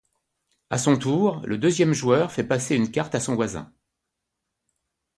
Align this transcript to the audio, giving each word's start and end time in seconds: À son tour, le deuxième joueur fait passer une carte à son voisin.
À 0.71 0.79
son 0.79 0.97
tour, 0.97 1.41
le 1.45 1.59
deuxième 1.59 1.93
joueur 1.93 2.31
fait 2.31 2.43
passer 2.43 2.75
une 2.75 2.89
carte 2.89 3.13
à 3.13 3.19
son 3.19 3.35
voisin. 3.35 3.71